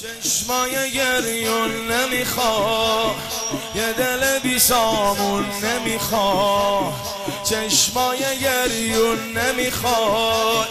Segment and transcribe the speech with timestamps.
[0.00, 3.14] چشمای گریون نمیخوا
[3.74, 6.92] یه دل بی سامون نمیخوا
[7.44, 10.64] چشمای گریون نمیخوا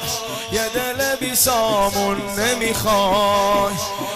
[0.52, 3.74] یه دل بی سامون نمی‌خوای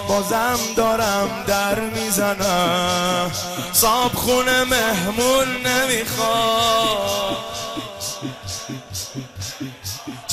[0.08, 3.32] بازم دارم در می‌زنم.
[3.73, 7.36] صاحب خونه مهمون نمی‌خوای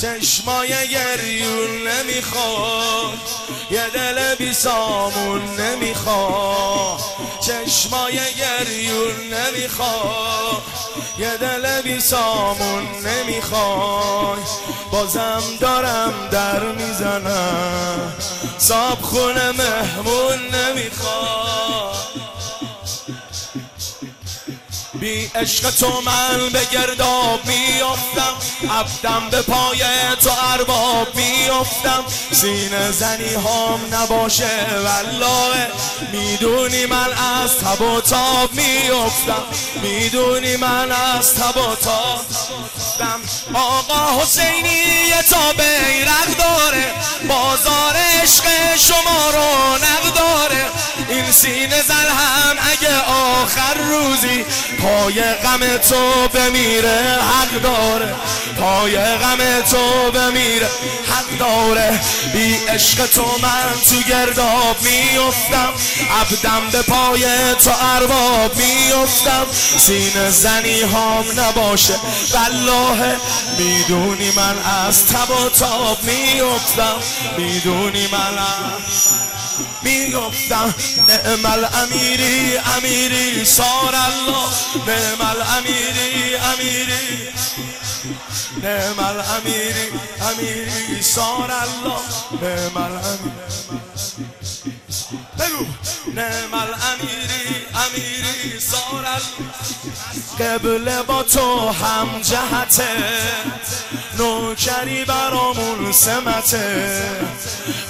[0.01, 3.19] چشمای گریون نمی‌خواد.
[3.71, 6.99] یه دل بی سامون نمی‌خواد.
[7.41, 10.61] چشمای گریون نمی‌خواد.
[11.19, 14.37] یه دل بی سامون نمی‌خواد.
[14.91, 18.13] بازم دارم در می‌زنم.
[18.57, 21.31] صاحب خونه مهمون نمی‌خواد.
[24.93, 27.70] بی عشق تو من به گرداب میافتم
[28.69, 29.79] عبدم به پای
[30.23, 35.71] تو ارباب میافتم سینه زنی هم نباشه والله.
[36.11, 39.43] می‌دونی من از تب و تاب میافتم.
[39.81, 42.21] می‌دونی من از تب و تاب
[43.53, 46.93] آقا حسینی تا بیرق داره.
[47.29, 48.45] بازار عشق
[48.77, 50.65] شما رو نقداره
[51.09, 52.07] این سینه زن
[53.43, 54.45] آخر روزی
[54.79, 58.15] پای غم تو بمیره حق داره.
[58.59, 60.69] پای غم تو بمیره
[61.11, 61.99] حق داره.
[62.33, 65.73] بی عشق تو من تو گرداب میفتم
[66.21, 67.25] عبدم به پای
[67.55, 69.45] تو ارباب میفتم
[69.77, 71.95] سینه زنی هم نباشه
[72.33, 73.15] والله.
[73.57, 74.55] می‌دونی من
[74.87, 76.95] از تب و تاب میفتم
[77.37, 78.37] می‌دونی من
[79.81, 80.73] می‌گفتم
[81.07, 84.47] نعم الامیری امیری سار الله.
[84.87, 87.29] نعم الامیری امیری
[88.63, 89.87] نعم الامیری
[90.21, 92.01] امیری سار الله.
[92.41, 93.31] نعم الامیری
[95.39, 95.65] بگو.
[96.15, 97.40] نعم الامیری
[97.85, 99.05] امیری سار
[100.39, 102.87] قبل با تو هم جهته.
[104.17, 107.01] نوکری برامون سمته.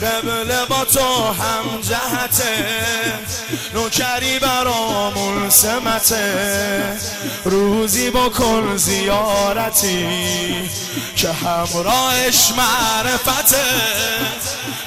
[0.01, 2.65] قبل با تو هم جهته.
[3.73, 6.99] نوکری برامون سمته.
[7.45, 10.07] روزی بکن زیارتی
[11.15, 13.63] که همراهش معرفته.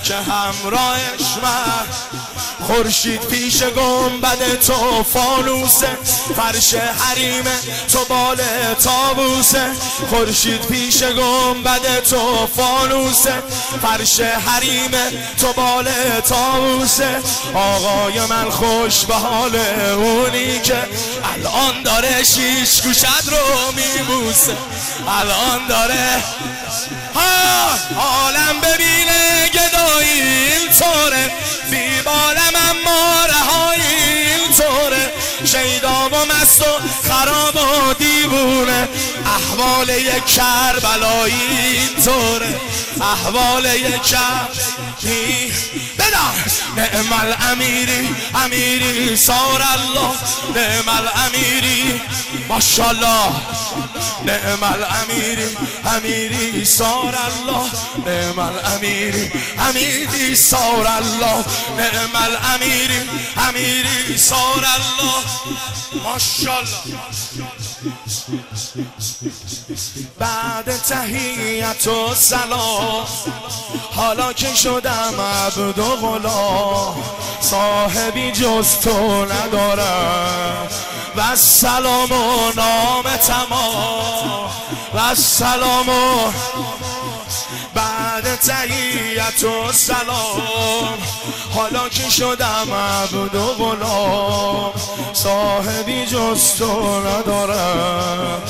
[0.05, 2.24] که همراهش معرفته
[2.67, 5.89] خورشید پیش گنبد تو فانوسه
[6.37, 7.45] فرش حریم
[7.93, 8.41] تو بال
[8.85, 9.67] تابوسه
[10.11, 13.43] خورشید پیش گنبد تو فانوسه
[13.83, 14.91] فرش حریم
[15.41, 15.89] تو بال
[16.29, 17.21] تابوسه
[17.55, 19.57] آقای من خوش به حال
[19.97, 20.77] اونی که
[21.35, 24.57] الان داره شیش گوشد رو میبوسه.
[25.09, 26.23] الان داره
[27.15, 27.65] ها
[28.01, 30.71] عالم ببینه گدایی این
[39.35, 42.61] احوال یک کربلایی طوره
[43.01, 45.53] احوال یک کربلایی
[45.99, 46.35] بدار
[46.77, 50.11] نعم الامیری امیری سار الله.
[50.55, 52.01] نعم الامیری
[52.49, 53.33] ماشاءالله.
[54.25, 57.71] نعم الامیری امیری سار الله.
[58.07, 61.45] نعم الامیری امیری سار الله.
[61.79, 63.01] نعم الامیری
[63.37, 65.25] امیری سار الله.
[66.05, 66.79] ماشاءالله.
[70.19, 73.07] بعد تحییت و سلام.
[73.93, 76.95] حالا که شدم عبد و غلام
[77.41, 80.69] صاحبی جز تو ندارم.
[81.17, 84.51] و سلام و نام تمام.
[84.95, 86.33] و سلام و
[88.15, 90.99] بعد تحییت و سلام.
[91.55, 94.73] حالا که شدم عبد و غلام
[95.13, 98.43] صاحبی جز تو ندارم.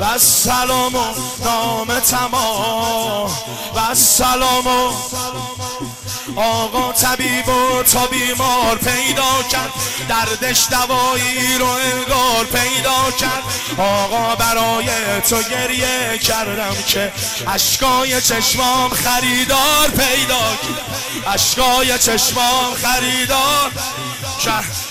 [0.00, 3.30] و سلام و نام تمام.
[3.74, 4.92] و سلام و
[6.36, 9.72] آقا طبیب و تا بیمار پیدا کرد.
[10.08, 13.42] دردش دوایی رو انگار پیدا کرد.
[13.78, 14.86] آقا برای
[15.30, 17.12] تو گریه کردم که
[17.46, 21.34] اشکای چشمام خریدار پیدا کرد.
[21.34, 23.70] اشکای چشمام خریدار.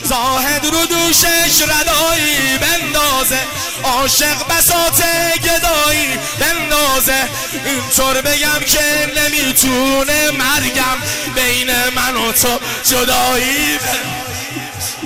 [0.04, 3.40] زاهد رو دوشش ردایی بندازه.
[3.84, 5.04] عاشق بسات
[5.44, 7.30] گدایی بندازه.
[7.66, 10.98] اینطور بگم که نمی‌تونه مرگم.
[11.36, 13.80] بین من و تو جدایی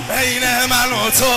[0.08, 1.32] بین من و تو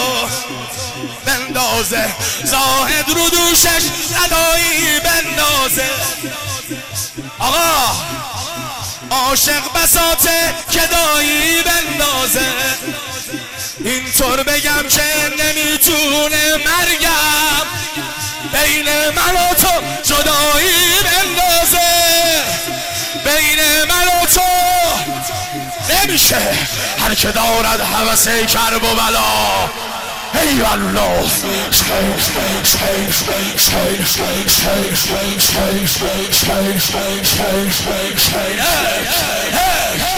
[1.25, 2.15] بندازه.
[2.43, 3.83] زاهد رو دوشش
[4.15, 5.89] ندایی بندازه.
[7.39, 7.95] آقا
[9.11, 12.45] عاشق بساته که دایی بندازه.
[13.85, 15.03] اینطور بگم که
[15.43, 17.65] نمی‌تونه مرگم.
[18.53, 18.85] بین
[19.15, 19.71] من و تو
[20.03, 21.98] جدایی بندازه.
[23.29, 23.59] بین
[23.89, 24.41] من و تو.
[25.93, 26.37] نمیشه.
[26.99, 29.69] هر که دارد حوثه کرب و بلا.
[30.33, 30.61] ای